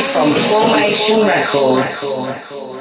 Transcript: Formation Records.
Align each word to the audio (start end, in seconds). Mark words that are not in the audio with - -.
Formation 0.00 1.26
Records. 1.26 2.77